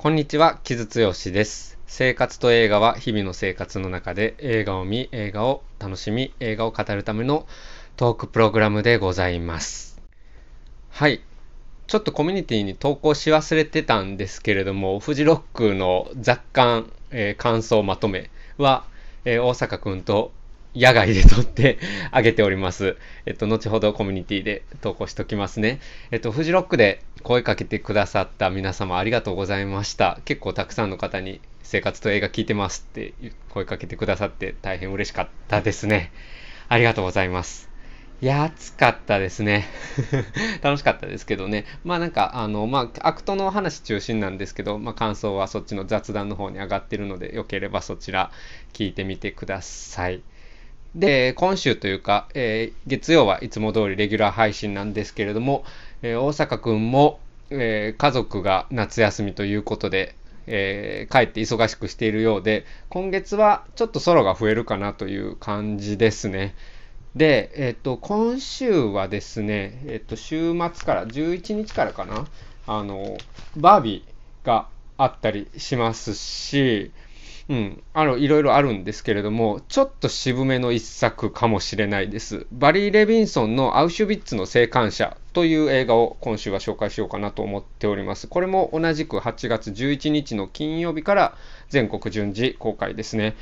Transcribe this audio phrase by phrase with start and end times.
[0.00, 1.76] こんにちは、木津剛です。
[1.88, 7.48] 生活と映画は日々の生活の中で映画を見、映画を楽しみ、映画を語るための
[7.96, 10.00] トークプログラムでございます。
[10.90, 11.20] はい。
[11.88, 18.84] ちょっとコミュニティに投稿し忘れてたんですけれども、フジロックの雑感、えー、感想まとめは、
[19.24, 20.30] えー、大阪くんと
[20.78, 21.78] 野外で撮って
[22.12, 22.96] あげております。
[23.26, 25.80] えっと、後ほどコミュニティで投稿しときますね。
[26.12, 30.20] えっと、フジロックで声かけてくださった皆様ありがとうございました。
[30.24, 33.12] 結構たくさんの方に生活と映画聞いてますって
[33.50, 36.12] 声かけてくださって大変嬉しかったですね。
[36.68, 37.68] ありがとうございます。
[38.20, 39.66] いや、暑かったですね。
[40.62, 41.66] 楽しかったですけどね。
[41.84, 48.32] まあなんか、あの、まあ、アクトの話中心なんですけど、まあ感想はそっちの雑談の方に上がってるので、よければそちら
[48.72, 50.22] 聞いてみてください。
[50.94, 55.64] で、今週というか、えー、月曜はいつも通りレギュラー配信なんですけれども、
[56.02, 57.20] えー、大阪くんも、
[57.50, 60.14] えー、家族が夏休みということで、
[60.46, 66.54] えー、帰って忙しくしているようで、今月はちょっとソロが増えるかなという感じですね。
[67.14, 72.26] で、えっ、と、今週はですね、えっ、と、週末から11日からかな、
[72.66, 73.18] あの、
[73.56, 76.92] バービーがあったりしますし、
[77.48, 82.46] うん、あの、いろいろあるんですけれども、ちょっと渋めの一作かもしれないです。
[82.52, 88.26] バリー・レビンソンのアウシュビッツの生還者という映画を今週は紹介しようかなと思っております。
[88.26, 91.36] これも同じく8月11日の金曜日から
[91.70, 93.34] 全国順次公開ですね。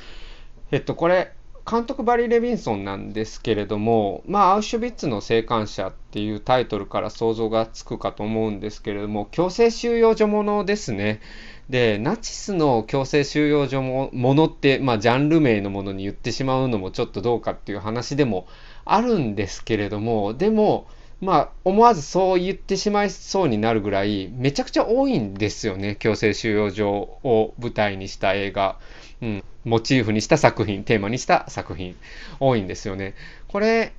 [0.70, 1.32] えっと、これ、
[1.68, 11.20] 監督バリー・レビンソンなんですけれども、まあ、アウシュビッツの生還者っていうタイトルから想像がつくかと思うんですけれども、強制収容所ものですね。
[11.68, 18.46] で、ナチスの強制収容所もものって、まあ、ジャンル名のものに言ってしまうのもちょっとどうかっていう話でも
[18.84, 20.86] あるんですけれども、でも、
[21.20, 25.96] まあ、思わずそう言ってしまいそうになるぐらい、めちゃくちゃ多いんですよね。
[25.98, 26.90] 強制収容所
[27.24, 28.78] を舞台にした映画。
[29.22, 29.44] うん。
[29.64, 31.96] モチーフにした作品、テーマにした作品、
[32.38, 33.14] 多いんですよね。
[33.48, 33.92] これ、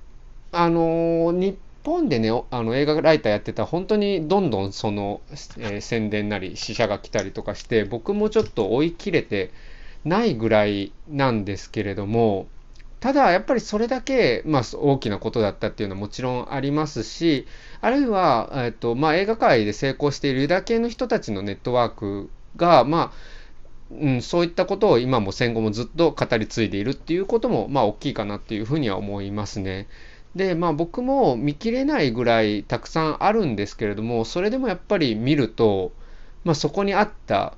[0.53, 5.21] あのー、日本でね、あの映画ライターやってた本当にどんどんその、
[5.57, 9.51] えー、宣伝なり死者が来たりとかして、僕もちょっと追い切れて
[10.03, 12.47] ないぐらいなんですけれども、
[12.99, 17.47] ただやっぱりそれだけ、まあ、大きなことだったっていうのはもちろんありますし、
[17.79, 23.17] あるいは、えっとまあ、映画界で成功しているユダ系の人たちのネットワークが、まあ、
[23.91, 29.87] うん、そういったことを今も戦後もずっと語り継いでいるっていうことも、まあ、大きいかなっていうふうには思いますね。
[30.37, 35.91] で、まあ僕も見切れないぐらいたくさんあるんですけれども、それでもやっぱり見ると、
[36.45, 37.55] まあそこにあった、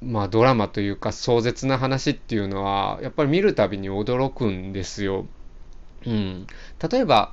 [0.00, 5.26] まあドラマというか壮絶な話っていうのは、やっぱり見るたびに驚くんですよ。
[6.06, 6.46] うん。
[6.90, 7.32] 例えば、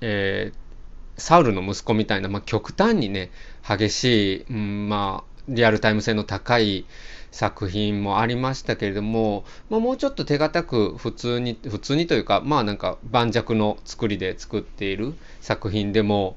[0.00, 3.30] えー、サウルの息子みたいな、まあ極端にね、
[3.66, 6.86] 激しい、うん、まあリアルタイム性の高い
[7.34, 16.36] 作品もありましたけれども、まあ、もうちょっと手堅く普通に、普通にというか、まあなんか盤石の作りで作っている作品でも、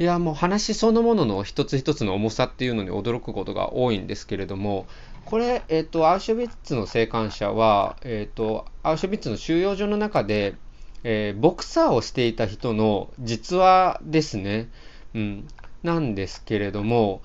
[0.00, 4.86] いやもう話そのものの一つ一つの重さっていうのに驚くことが多いんですけれども、
[5.26, 10.56] これ、えっ、ー、と、アウシュビッツの生還者は、えっ、ー、と、アウシュビッツの収容所の中で、
[11.04, 14.70] えー、ボクサーをしていた人の実話ですね。
[15.14, 15.48] うん。
[15.84, 17.22] なんですけれども、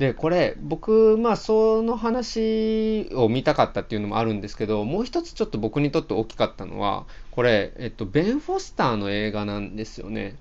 [0.00, 10.36] で、これ、僕、まあ、その話を見たかったっていうのもあるんですけど、もう一つちょっと僕にとって大きかったのは、これ、えっと、ベン・フォスターの映画なんですよね。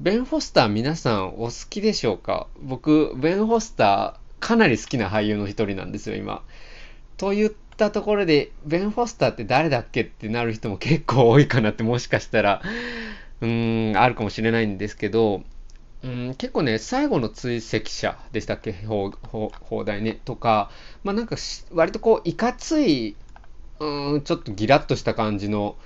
[0.00, 2.48] ベン・フォスター皆さんお好きでしょうか？
[2.60, 6.42] 僕、ベン・フォスターかなり好きな俳優の一人なんですよ、今。
[7.16, 12.62] と言ったところで、ベン・フォスターって誰だっけってなる人も結構多いかなってもしかしたら、
[13.40, 15.44] うーん、あるかもしれないんですけど、
[16.04, 20.70] うん、結構ね、最後の追跡者でしたっけ、放題ね、とか、
[21.02, 21.36] まあなんか
[21.72, 23.16] 割とこう、いかつい、
[23.80, 25.76] うん、ちょっとギラッとした感じの、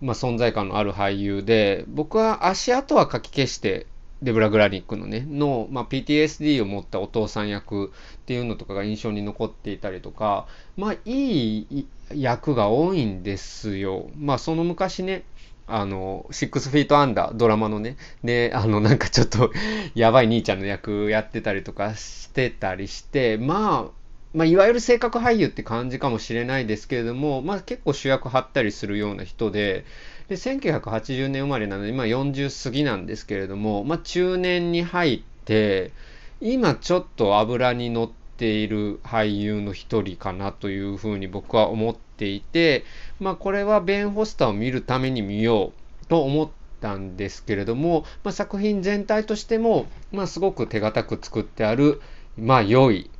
[0.00, 3.86] まあ、存在感のある俳優で、僕は足跡は書き消して、
[4.22, 10.46] デブラ・グラニックのね、の、まあ、PTSD を持ったお父さん役っていうのとかが印象に残っていたりとか、
[10.76, 14.10] まあ、いい役が多いんですよ。
[14.18, 15.22] まあ、その昔ね、
[15.70, 19.52] あの、シックスフィートアンダー、ドラマのね、で、あの、なんかちょっと
[19.94, 24.00] やばい兄ちゃんの役やってたりとかしてたりして、まあ、
[24.32, 29.84] まあ、いわゆる性格俳優って感じかもしれないですけれども、まあ、結構主役張ったりするような人で、
[30.28, 35.92] で、1980年生まれなので、今40過ぎなんですけれども、まあ、中年に入って、
[36.40, 42.84] 今ちょっと油に乗っている俳優の一人かなというふうに僕は思ってていて、
[43.18, 45.72] まあ、これはベン・ホスターを見るために見よ
[46.02, 46.48] うと思っ
[46.80, 52.02] たんですけれども、まあ、作品全体としても、まあ、すごく手堅く作ってある、
[52.36, 53.10] まあ、良い、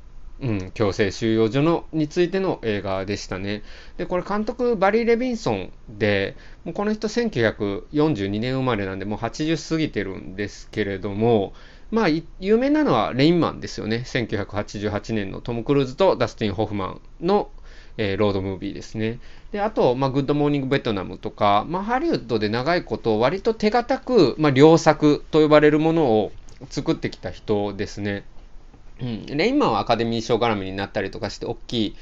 [0.43, 3.63] うん、強制収容所のについての映画でしたね。
[3.97, 11.55] で、これ監督バリー・レビンソンで、もうこの人1942年生まれなんで、もう80過ぎてるんですけれども、
[11.91, 12.09] まあ、
[12.39, 14.05] 有名なのはレインマンですよね。
[14.07, 17.51] 1988年のトム・クルーズとダスティン・ホフマンの、
[17.97, 19.19] えー、ロードムービーですね。
[19.53, 26.33] で、あと、まあ、グッドモーニング・ベトナムとか、まあ、ハリウッドで長いこと割と手堅く、まあ、良作と呼ばれるものを
[26.69, 28.25] 作ってきた人ですね。
[29.01, 31.97] うん、レインマンはアカデミー賞絡みになったりとかして大きい、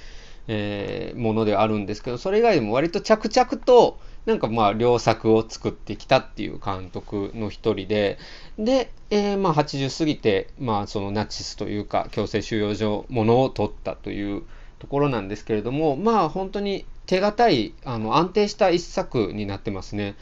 [0.49, 8.19] えー、ものではあるんですけど、それ以外でも割と着々と、なんかまあ良作を作ってきたっていう監督の一人で、
[8.59, 14.43] で、えー、まあ80過ぎて、まあそのナチスというか強制収容所ものを取ったという
[14.79, 20.15] ところなんですけれども、まあ本当に手堅い、あの安定した一作になってますね。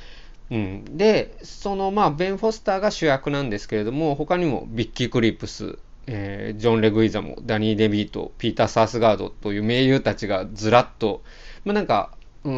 [0.50, 11.22] うん、で、そのまあベン・フォスターが主役なんですけれども、他にもビッキー・クリープス、えー、ジョン・レグイザモ、ダニー・デビート、ピーター・サースガードという名優たちがずらっと、
[11.64, 12.12] まあ、なんか、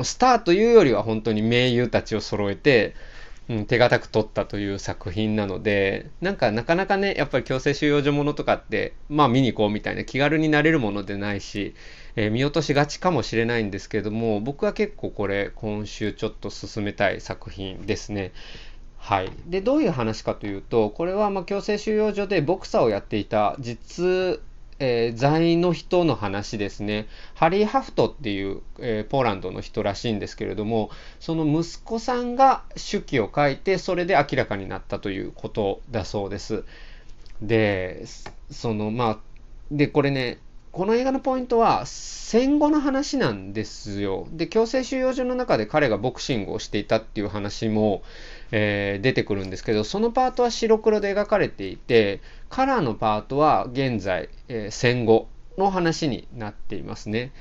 [0.05, 2.95] スターというよりは本当に名優たちを揃えて、
[3.49, 11.75] うん、手堅く撮ったという作品なので、なんかなかなかね、やっぱり強制収容所ものとかって、まあ見に行こうみたいな気軽になれるものでないし、
[12.17, 18.33] えー、見落としがちかもしれないんですけども、僕は結構これ今週ちょっと進めたい作品ですね。
[18.99, 19.31] はい。
[19.47, 24.43] で、どういう話かというと、これはま強制収容所でボクサーをやっていた実、
[24.81, 27.07] えー、在の人の話ですね。
[27.35, 36.65] ハリー・ハフトっていう、えー、ポーランドの人らしいんですけれども、その息子さんが手記を書いて、それで明らかになったということだそうです。
[37.43, 38.05] で、
[38.51, 39.19] その、まあ、
[39.71, 40.39] で、これね、
[40.71, 44.29] この映画のポイントは戦後の話なんですよ。
[44.31, 48.03] で、強制収容所の中で彼がボクシングをしていたっていう話も、
[48.51, 57.33] えー、出てくるんですけど、そのパートは白黒で描かれていて、カラーのパートは現在、えー、戦後の話になっていますね。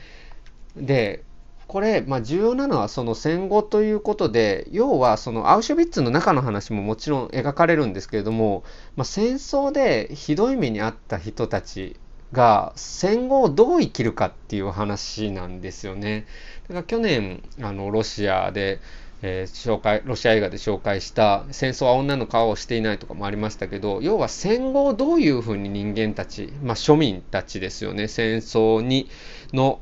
[0.75, 1.23] で、
[1.67, 8.63] これ、まあ、重要なのはその戦後ということで、要はそのアウシュビッツの中の話ももちろん描かれるんですけれども、
[8.95, 11.97] まあ、戦争でひどい目に遭った人たち
[12.31, 16.25] が戦後をどう生きるかっていう話なんですよね。
[16.69, 18.79] だから去年、あの、ロシアで、
[19.21, 29.09] えー、紹介、ロシア映画で紹介した戦争は女の顔をしていないとかもありましたけど、要は戦後どういうふうに人間たち、まあ庶民たちですよね、戦争に、
[29.53, 29.79] の、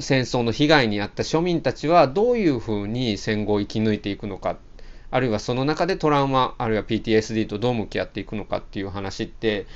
[0.00, 4.58] 戦争の被害に遭った庶民たちはどういうふうに戦後を生き抜いていくのか、
[5.10, 9.66] あるいはその中でトラウマ、あるいは PTSD とどう向き合っていくのかっていう話って、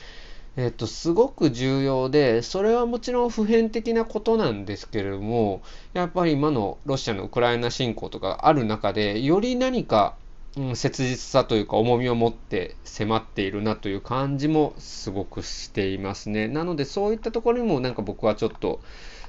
[0.57, 5.63] えっと、すごく重要で、それはもちろん普遍的なことなんですけれども、
[5.95, 10.15] やっぱり今のロシアのウクライナ侵攻とかある中で、より何か、
[10.57, 16.49] うん、切実さというか重みを持って迫っているなという感じもすごくしていますね。
[16.49, 18.81] なのでそういったところにもなんか僕はちょっと、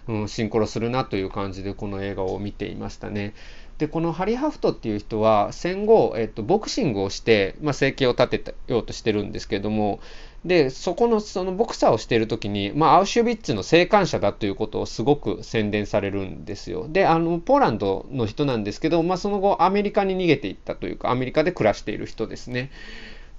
[0.10, 3.34] うん、シンクロするなという感じでこの映画を見ていましたね。
[3.78, 10.00] で、このハリー・ハフトっていう人は戦後、えっと、ボクシングをして、まあ、生計を立てようとしてるんですけれども、
[10.46, 16.88] で、そこの、そのボクサーをしているときに、まあ、アウシュビッツの生還者だということをすごく宣伝されるんですよ。
[16.90, 22.72] で、あの、ポーランドの人なんですけど、まあ、その後、アメリカに逃げていったというか、アメリカで暮らしている人ですね。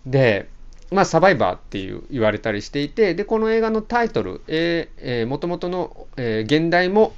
[0.06, 0.48] で、
[0.90, 7.14] まあ、サバイバーっていう言われたりしていて、で、この映画のタイトル、えー、えー、元々の、えー、現代も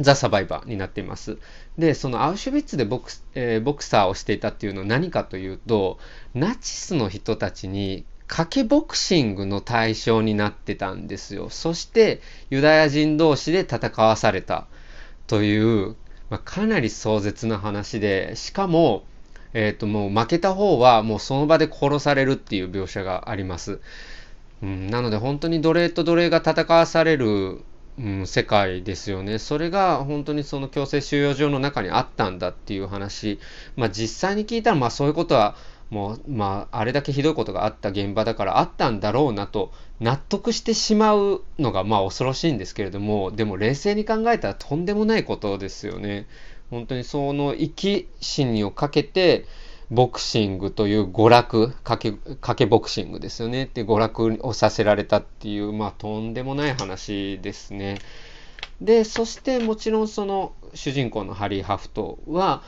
[0.00, 1.38] ザ・サバイバーになっています。
[1.76, 5.98] で、そのアウシュビッツでボク,、えー、ボクサーをしていたっていうのは何かというと、
[6.34, 11.48] ナチスの人たちに賭けボクシングの対象になってたんですよ。
[11.50, 14.66] そしてユダヤ人同士で戦わされた
[15.26, 15.96] という、
[16.30, 19.04] まあ、かなり壮絶な話で、しかも、
[19.54, 23.80] えっ、ー、ともう負けた方はもうその場で殺されるっていう描写があります。
[24.62, 27.62] うん、なので本当に奴隷と奴隷が戦わされる
[27.98, 29.38] うん、世界ですよね。
[29.38, 33.40] それが本当にその強制収容所の中にあったんだっていう話。
[33.74, 35.56] まあ実際に聞いたらまあそういうことは
[35.90, 46.28] もうまああれだけひどいことがあった現場だからあったんだろうなと納得してしまうのがまあ恐ろしいんですけれども、でも冷静に考えたらとんでもないことですよね。
[46.70, 49.46] 本当にその生き死にをかけて、
[49.90, 53.64] ボクシングという娯楽、かけ、かけボクシングですよね。
[53.64, 57.98] って娯楽をさせられたっていう、まあとんでもない話ですね。
[58.82, 62.62] で、そしてもちろんその主人公のハリー・ハフトは、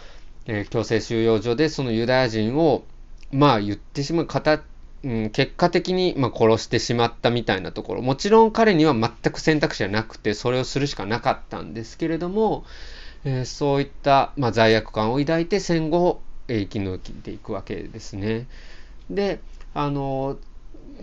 [0.46, 2.84] えー、強制収容所でそのユダヤ人を、
[3.30, 4.62] まあ言ってしまう、方、
[5.04, 8.02] うん、結果的に、まあ、殺してしまったみたいなところ。
[8.02, 12.64] もちろん彼には全く選択肢はなくて、それをするしかなかったんですけれども、
[13.24, 16.22] えー、そういった、まあ、罪悪感を抱いて戦後
[16.58, 18.46] 生き抜いていくわけですね。
[19.10, 19.40] で、
[19.74, 20.38] あの、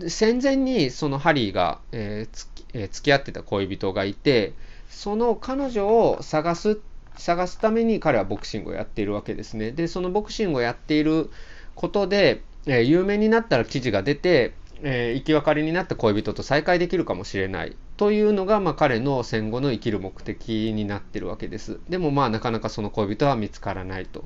[0.07, 4.53] 戦前にそのハリーが、えーつきえー付き合ってた恋人がいて、
[4.89, 6.79] その彼女を探す、
[7.17, 9.71] 探すために彼はボクシングをやっているわけですね。
[9.71, 11.29] で、そのボクシングをやっている
[11.75, 21.79] ことで、えー有名になったら記事が出て、えー生き別れになった恋人と再会できるかもしれないというのが、まあ、彼の戦後の生きる目的になってるわけです。
[21.89, 24.25] でもまあなかなかその恋人は見つからないと。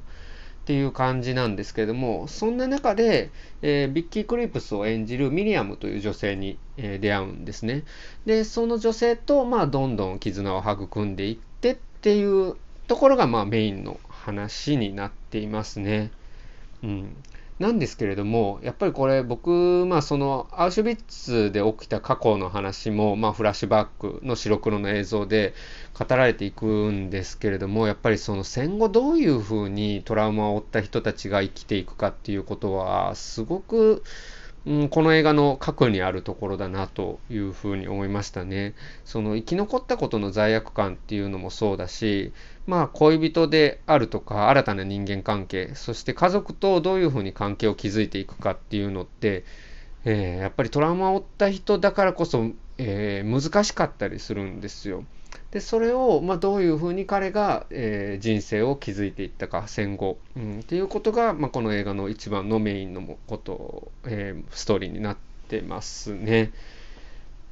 [0.62, 7.84] っていう感じなんですけれども、そんな中で、えービッキー・クリープスを演じるミリアムという女性に、えー出会うんですね。
[8.26, 12.56] で、その女性と、まあ、どんどん絆を育んでいってっていう
[12.88, 16.12] ところが、まあ、メインの話になっていますね。
[16.84, 17.16] うん。
[17.62, 25.54] なんですけれども、やっぱりこれ僕、まあそのアウシュビッツで起きた過去の話も、まあフラッシュバックの白黒の映像で
[25.98, 34.04] 語られていくんですけれども、やっぱりその戦後どういうふうにトラウマを負った人たちが生きていくかっていうことは、すごく、
[34.66, 38.76] うん、この映画の核にあるところだなというふうに思いましたね。
[39.06, 42.32] その生き残ったことの罪悪感っていうのもそうだし、
[42.68, 49.46] まあ恋人であるとか新たな人間関係、そして家族とどういうふうに関係を築いていくかっていうのって、
[50.06, 52.46] えーやっぱりトラウマを負った人だからこそ、
[52.78, 55.06] えー難しかったりするんですよ。
[55.52, 65.18] で、それを、まあ、どういうふうに彼が、えー人生を築いていったか、戦後、うん、っていうことが、まあ、この映画の一番のメインのこと、えーストーリーになっ
[65.50, 66.52] てますね。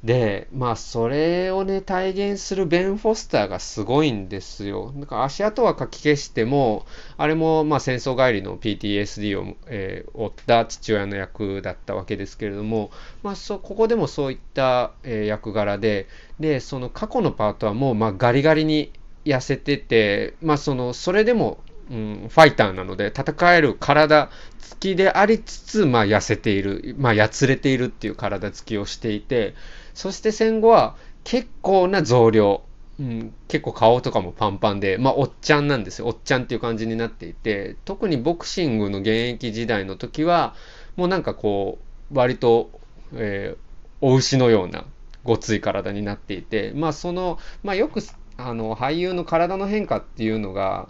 [0.02, 4.94] で、まあ、それをね、体現するベン・フォスターがすごいんですよ。
[4.96, 6.86] だか足跡はかき消しても、
[7.18, 12.90] あれも、まあ、戦争帰りの PTSD を、えー負った父親の役だったわけですけれども、
[13.22, 16.06] まあ、そここでもそういった、えー役柄で、
[16.38, 18.92] で、その過去のパートはもう、まあ、ガリガリに
[19.26, 21.58] 痩せてて、まあ、その、それでも、
[21.90, 24.30] うん、ファイターなので戦える体
[24.60, 29.54] つきでありつつ、まあ、痩せている、まあ、やつれているっていう体つきをしていて、
[29.94, 32.62] そして戦後は結構な増量、
[32.98, 36.08] うん、結構顔とかもパンパンで、まあ、おっちゃんなんですよ。
[36.08, 40.54] おっちゃんっていう感じになっていて、特にボクシングの現役時代の時は、
[40.96, 41.78] もうなんかこ
[42.12, 42.70] う、割と、
[43.14, 43.70] えー
[44.02, 44.84] お牛のような
[45.24, 48.00] ごつい体になっていて、まあその、まあよく、
[48.38, 50.88] あの、俳優の体の変化っていうのが、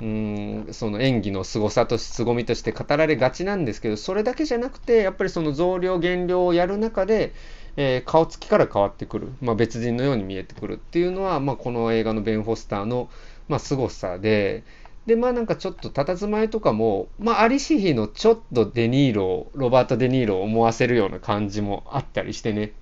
[0.00, 7.32] うんその演技の凄さとし凄みとして語られがちなんですけどそれだけじゃなくてやっぱりその増量減量をやる中で、
[7.76, 13.10] えー顔つきから変わってくる、まあ、別人のように見えてくるっていうのは、まあ、この映画のベン・フォスターの、
[13.48, 14.64] まあ、凄さで
[15.06, 22.72] でまあなんかちょっと佇まいとかも、まあ、アリシヒのちょっとデニーロロバート・デ・ニーロを思わせるような感じもあったりしてね。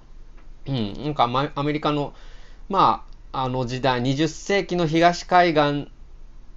[0.66, 2.14] うん、なんかアメリカの、
[2.70, 5.90] まあ、あの時代、20世紀の東海岸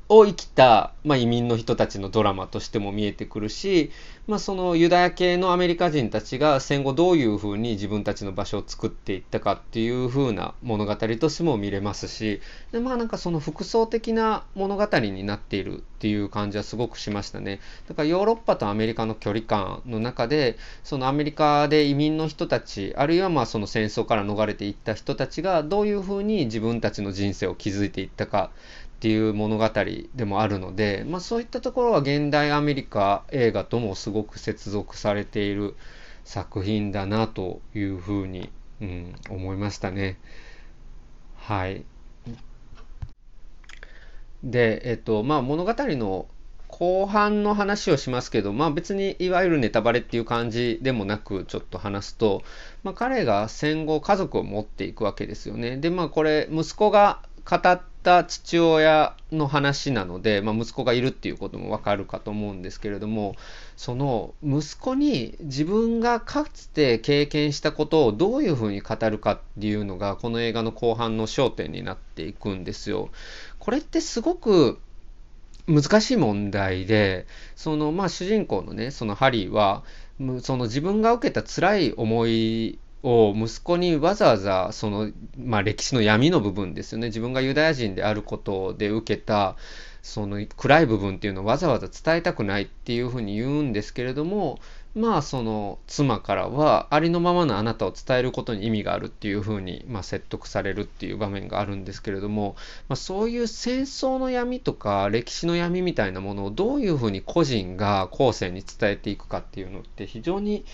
[0.09, 3.91] を生きた、まあ、移民の人たちのドラマとしても見えてくるし、
[4.25, 17.59] まあ、そのユダヤ系のアメリカ人たちが戦後どういうふうに自分たちの場所を作っていったかっていうふうな物語としても見れますし、でまあなんかその複層的な物語になっているっていう感じはすごくしましたね。
[17.87, 28.51] だからヨーロッパとアメリカの距離感の中で、そのアメリカで移民の人たち、あるいはまあその戦争から逃れていった人たちがどういうふうに自分たちの人生を築いていったか
[28.98, 29.70] っていう物語
[30.16, 35.75] でもあるので、まあ、そういったところは現代アメリカ映画ともすごく接続されている
[36.24, 38.50] 作品だなというふうに、
[38.82, 40.18] うん、思いましたね。
[41.36, 41.86] はい。
[44.44, 46.27] で、えっと、まあ物語の
[46.68, 52.42] 後半の話をしますけど、まあ別にいわゆるネタバレっていう感じでもなくちょっと話すと、
[52.84, 55.77] まあ彼が戦後家族を持っていくわけですよね。
[55.77, 63.35] で、まあこれ息子が語った父親の話なので、まあ息子がいるっていうこともわかるかと思うんですけれども、
[63.75, 73.09] その息子に自分がかつて経験したことをどういうふうに語るかっていうのがこの映画の後半の焦点になっていくんですよ。
[73.59, 74.79] これってすごく
[75.67, 79.83] 難しい問題で、そのまあ主人公のね、そのハリーは、
[80.41, 87.08] その自分が受けた辛い思いを息子にわざわざその、まあ、歴史の闇の部分ですよね。
[87.08, 89.56] 自分がユダヤ人であることで受けた
[90.01, 94.60] その暗い部分っていうのをわざわざ伝えたくないっていうふうに言うんですけれども
[94.96, 102.56] まあその妻からはありのままのあなたを伝えることに意味があるっていうふうに、まあ、説得されるっていう場面があるんですけれども、
[102.88, 110.66] まあ、そういう戦争の闇とか歴史の闇みたいなものをどういうふうに個人が後世に伝えていくかっていうのって非常に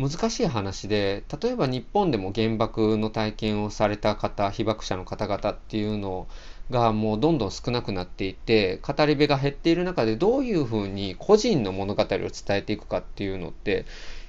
[0.00, 6.26] 難しい話で例えば日本でも原爆の体験をされた方被爆者の方々っていうの
[6.70, 13.84] がもうどんどん少なくなっていて語り部が減っている中でどういうふうに個人の物語を伝えていくかっていうのって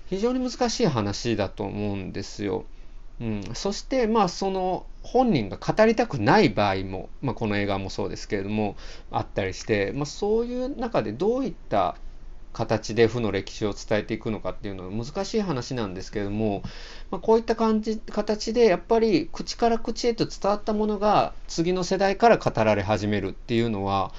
[0.08, 2.66] 非常に難しい話だと思うんですよ。
[3.22, 8.76] うん、そしてまあその本人が語りたくない場合も、まあ、この映画もそうですけれども
[9.12, 11.96] あったりして、まあ、そういう中でどういった
[12.54, 16.64] 形で負の歴史を伝えていくのかっていうのは難しい話なんですけれども、
[17.10, 24.12] まあ、こういった感じ形でやっぱり口から口へと伝わったものが次の世代から語られ始めるっていうのは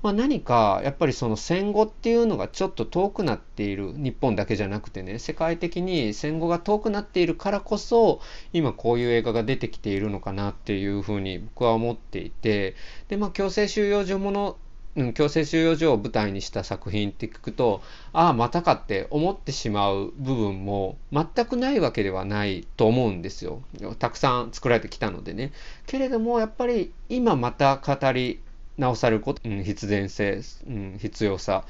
[0.00, 8.20] まあ、何かやっぱりその戦後っていうのがちょっと遠くなっている日本だけじゃなくてね世界的に戦後が遠くなっているからこそ
[8.52, 12.76] 今こういう映画が出てきているのかなっていうふうに僕は思っていて
[13.08, 14.56] でまあ強制収容所もの
[14.98, 23.62] うん、強制収容所を舞台にした作品って聞くとああまたかって思ってしまう部分も全くないわけではないと思うんですよ。
[24.00, 25.52] たくさん作られてきたのでね。
[25.86, 28.40] けれどもやっぱり今また語り
[28.76, 31.64] 直されること、うん、必然性、うん、必要さ。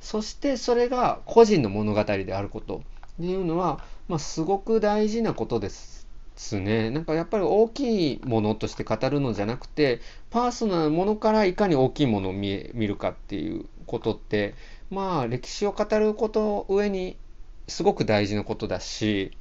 [0.00, 2.80] そしてそれが個人の物語であることっ
[3.18, 6.01] ていうのは、まあ、すごく大事なことです。
[6.60, 6.90] ね。
[6.90, 14.54] なんかやっぱり大きいものとして語るのじゃなくてパーソナルなものからいかに大きいものを見見るかっていうことって
[14.90, 17.16] まあ歴史を語ること上に
[17.68, 19.32] すごく大事なことだし、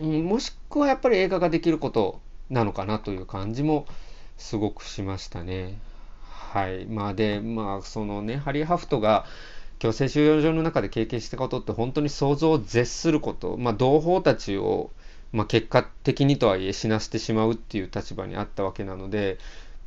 [0.00, 2.20] うん、もしくはやっぱり映画ができること
[2.50, 3.86] なのかなという感じも
[4.36, 5.78] すごくしましたね。
[6.52, 6.84] はい。
[6.84, 9.24] まあで、まあそのね、ハリー・ハフトが
[9.78, 14.90] 強制収容所の中で経験したことって本当に想像を絶すること、まあ同胞たちを、
[15.32, 19.38] まあ、結果的にとはいえ死なせてしまうっていう立場にあったわけなので、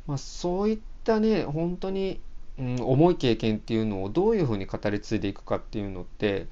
[0.06, 2.20] まあそういったね、本当に、
[2.58, 6.46] うん、重い経験っていうのをどういうふうに語り継いでいくかっていうのって、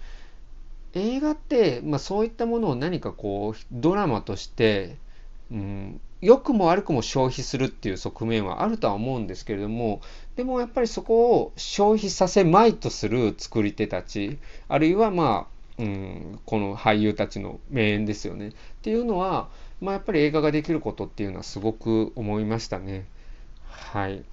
[0.94, 4.96] 映画って、まあ、そういったものを何かこうドラマとして、
[5.50, 10.00] うん、良くも悪くも消費するっていう側面はあるとは思うんですけれども
[10.36, 18.48] でもやっぱりそこを消費させまいとする作り手たちあるいはまあ、うん、この俳優たちの名演ですよね。
[18.48, 18.52] っ
[18.82, 19.48] ていうのは、
[19.80, 23.06] まあ、やっぱり映画ができることっていうのはすごく思いましたね。
[23.68, 24.24] はい。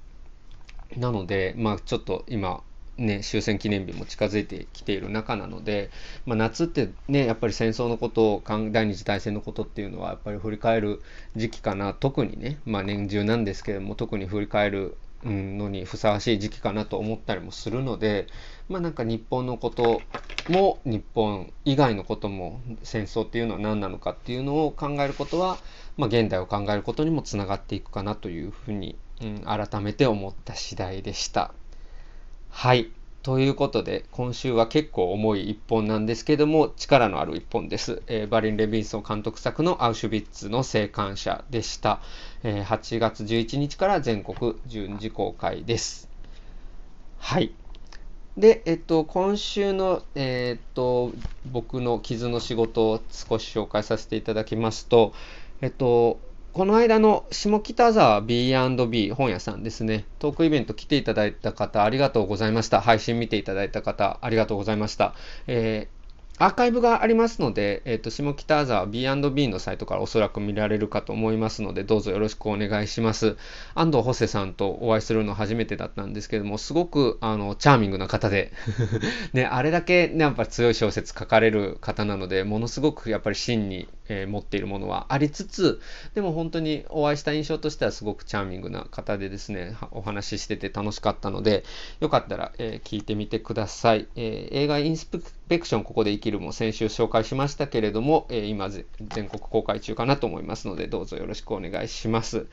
[0.98, 2.62] なので、まあ、ちょっと今
[2.98, 5.90] ね、終戦記念日も近づいてきている中なので、
[6.26, 11.02] まあ、夏ってね、やっぱり戦争のことを、第二次大戦のことっていうのは、やっぱり振り返る
[11.36, 18.28] 時期かな、特にね、まあ、年中なんですけれども、特に振り返るのにふさわしい時期かなと思ったりもするので、
[18.70, 20.02] まあ、なんか日本のこと
[20.50, 25.58] も日本以外のことも戦争っていうのは何なのかっていうのを考えることは、
[25.98, 31.54] まあ、現代を考えることにもつながっていくかなというふうに、うん、改めて思った次第でした。
[32.50, 32.92] はい。
[33.24, 38.02] ということで、今週は結構重い一本なんですけども、力のある一本です。
[38.08, 42.02] えー、バリン・レビンソン監督作のアウシュビッツの生還者でした。
[42.42, 46.10] えー、8月11日から全国順次公開です。
[47.20, 47.54] はい。
[48.38, 51.12] で、えっと、今週の、えー、っと、
[51.46, 55.14] 僕の傷の仕事を少し紹介させていただきますと、
[55.62, 56.20] えっと、
[56.54, 62.82] この間の下北沢 B&B 本屋さんですね、トークイベント来ていただいた方ありがとうございました。
[62.82, 65.16] 配信見ていただいた方ありがとうございました。
[65.48, 66.02] えー
[66.42, 73.38] アーカイブがありますので、え、ー、と、下北沢 B&B のサイトからおそらく見られるかと思いますので、どうぞよろしくお願いします。
[73.76, 78.52] 安藤ホセさんとお会いするの初めてだったんですけども、すごく、あの、チャーミングな方で
[79.34, 85.80] ね、あれだけ、ね、やっぱ強い小説書かれる方なので、ものすごくやっぱり真に、えー、持っているものはありつつ、
[86.14, 91.64] でも本当にお会いした印象としてはすごくチャーミングな方でですね、お話ししてて楽しかったので、
[92.02, 94.08] よかったら、えー、聞いてみてください。
[94.16, 98.84] え映画インスペクションここで生きるも先週紹介しましたけれども、え、今全
[99.30, 102.48] 国公開中かなと思いますので、どうぞよろしくお願いします。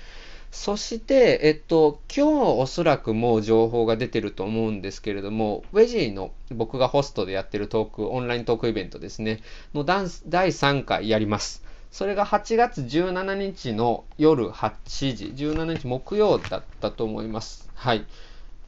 [0.51, 9.41] そして、えっと、今日おそらくもう情報が出てると思うんですけれども、ウェジーの僕がホストでやってるトーク、オンライントークイベントですね、
[9.75, 11.63] の第3回やります。
[11.91, 17.69] それが8月17日の夜8時、17日木曜だったと思います。
[17.75, 18.07] はい。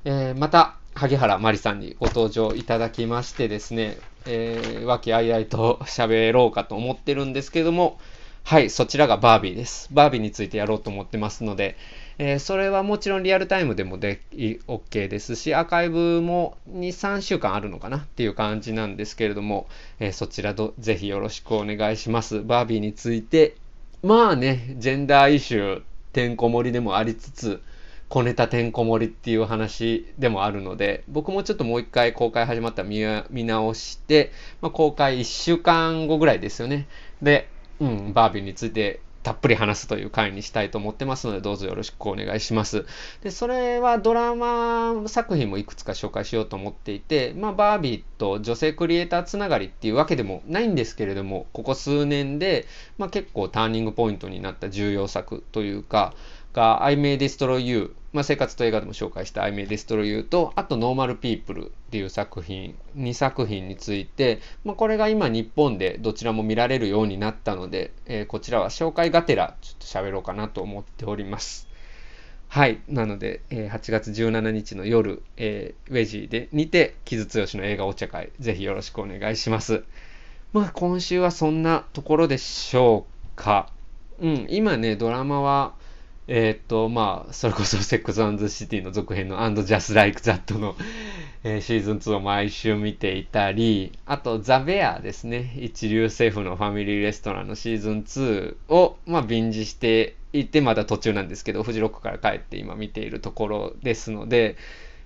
[0.04, 7.98] えー、また、萩原麻里さんにご登場いただきましてですね、えー、和気あいあいと喋ろうかと思ってるんですけども、
[8.44, 9.88] はい、そちらがバービーです。
[9.92, 11.76] バービーについてやろうと思ってますので、
[12.18, 17.98] えー、それはもちろんリアルタイムでもで OK ですし、アーカイブも2、3週間あるのかな？
[17.98, 19.68] っていう感じなんですけれども、
[20.00, 22.42] えー、そちらどぜひよろしくお願いします。
[22.42, 23.56] バービーについて、
[24.02, 27.62] まあね、ジェンダーイシュー、てんこ盛りでもありつつ、
[28.08, 32.88] 小ネタてんこ盛りっていう話でもあるので、僕もちょっともう一回公開始まったら
[33.30, 36.88] 見直して、まあ、公開1週間後ぐらいですよね。
[37.22, 37.48] で、
[37.80, 42.86] うん、バービーについてたっぷり話すという回にしたいと思ってますので、どうぞよろしくお願いします。
[43.22, 52.66] で、それはドラマ作品もいくつか紹介しようと思っていて、まあ、バービーと女性クリエイターつながりっていうわけでもないんですけれども、ここ数年で、
[52.96, 56.14] まあ、結構ターニングポイントになった重要作というか、
[56.52, 71.68] が I May Destroy You まあ、生活と映画でも紹介した I May Destroy You と、あと Normal People っていう作品、2作品について、まあ、これが今日本でどちらも見られるようになったので、えー、こちらは紹介がてらちょっと喋ろうかなと思っております。
[72.48, 72.80] はい。
[72.88, 79.84] なので、えー、8月17日の夜、えー、ウェジーでにて、木津剛の映画お茶会、ぜひよろしくお願いします。
[80.52, 83.70] まあ、今週はそんなところでしょうか。
[84.18, 85.74] うん、今ね、ドラマは、
[86.32, 90.76] えー、っと、まあ、それこそセックスザ・シティの続編の And Just Like That の、
[91.42, 95.52] えー、シーズン2を毎週見ていたり、あと、ザ・ベアですね。
[95.58, 104.54] 一流政府のファミリーレストランのシーズン2を、まあ、便似していて、まだ途中なんですけど、フジロックから帰って今見ているところですので、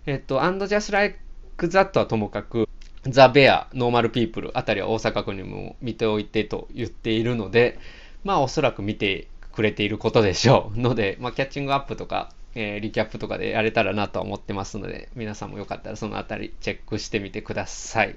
[0.04, 1.18] えー、っと、And Just Like
[1.56, 2.68] That はともかく、
[3.08, 7.78] ザ・ベア、ノーマル・ピープルあたりは大阪府にも見ておいてと言っているので、
[8.24, 10.78] まあおそらく見てくれていることでしょう。
[10.78, 18.16] ので、まあ、キャッチングアップとか、えー、リキャップとかでやれたらなとは思ってますので、皆さんもよかったらそのあたりチェックしてみてください。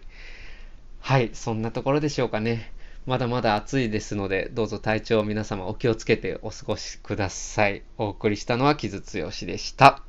[0.99, 2.71] はい、そんなところでしょうかね。
[3.05, 7.83] まだまだ暑いですので、どうぞ体調皆様お気をつけてお過ごしください。
[7.97, 10.06] お送りしたのは木津剛でした。